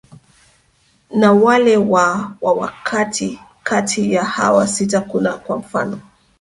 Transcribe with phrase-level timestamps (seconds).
[1.11, 5.99] na wale wa wa katikati ya hawa sita kuna kwa mfano